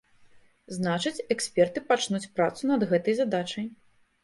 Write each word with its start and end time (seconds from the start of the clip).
Значыць, 0.77 1.23
эксперты 1.35 1.85
пачнуць 1.91 2.23
працу 2.41 2.61
над 2.73 2.89
гэтай 2.95 3.21
задачай. 3.23 3.71